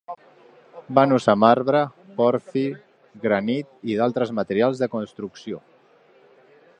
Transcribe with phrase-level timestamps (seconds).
[0.99, 1.81] Van usar marbre,
[2.21, 2.65] pòrfir,
[3.27, 5.61] granit i d'altres materials de construcció.